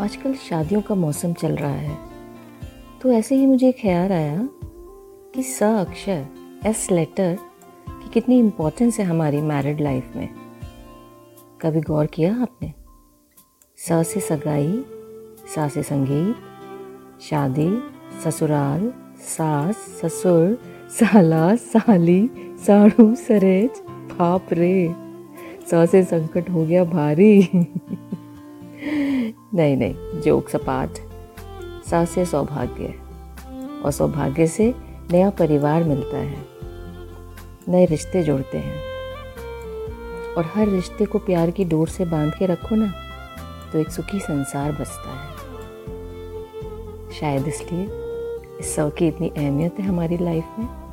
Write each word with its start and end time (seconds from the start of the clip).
आजकल 0.00 0.34
शादियों 0.34 0.82
का 0.82 0.94
मौसम 0.94 1.32
चल 1.32 1.56
रहा 1.56 1.74
है। 1.74 1.98
तो 3.02 3.12
ऐसे 3.12 3.34
ही 3.34 3.46
मुझे 3.46 3.72
ख्याल 3.72 4.12
आया 4.12 4.48
कि 5.34 5.42
स 5.42 5.62
अक्षर, 5.62 6.26
एस 6.66 6.90
लेटर 6.90 7.38
की 7.88 8.08
कितनी 8.08 8.38
इम्पोर्टेंस 8.38 8.98
है 8.98 9.04
हमारी 9.04 9.40
मैरिड 9.40 9.80
लाइफ 9.80 10.16
में। 10.16 10.28
कभी 11.60 11.80
गौर 11.80 12.06
किया 12.06 12.36
आपने? 12.42 12.72
स 13.76 13.92
से 13.92 14.20
सगाई, 14.20 14.84
सा 15.54 15.68
से 15.68 15.82
संगीत, 15.82 16.36
शादी, 17.22 17.82
ससुराल, 18.24 18.92
सास, 19.18 19.74
ससुर, 19.74 20.62
साला, 20.90 21.56
साली, 21.56 22.30
साड़ू, 22.36 23.14
सरेज, 23.14 23.70
बाप 23.90 24.46
रे! 24.52 24.94
स 25.70 25.90
से 25.90 26.04
संकट 26.04 26.50
हो 26.50 26.66
गया 26.66 26.84
भारी। 26.84 27.42
नहीं 29.54 29.76
नहीं 29.76 30.20
जोक 30.20 30.48
सपाट 30.48 30.90
सास 31.86 32.18
सौभाग्य 32.18 32.86
और 33.84 33.90
सौभाग्य 33.90 34.46
से 34.46 34.74
नया 35.12 35.30
परिवार 35.30 35.84
मिलता 35.84 36.16
है। 36.16 36.46
नए 37.68 37.86
रिश्ते 37.86 38.22
जोड़ते 38.22 38.58
हैं। 38.58 38.82
और 40.34 40.50
हर 40.54 40.68
रिश्ते 40.68 41.04
को 41.04 41.18
प्यार 41.18 41.50
की 41.50 41.64
डोर 41.64 41.88
से 41.88 42.04
बाँध 42.04 42.34
के 42.34 42.46
रखो 42.46 42.74
ना 42.74 42.94
तो 43.72 43.78
एक 43.78 43.90
सुखी 43.90 44.20
संसार 44.20 44.72
बसता 44.72 45.10
है। 45.10 45.36
शायद 47.10 47.48
इसलिए 47.48 47.88
इस 48.60 48.76
सौ 48.76 48.90
की 48.90 49.08
इतनी 49.08 49.28
अहमियत 49.28 49.74
है 49.80 49.86
हमारी 49.86 50.16
लाइफ 50.16 50.44
में। 50.58 50.85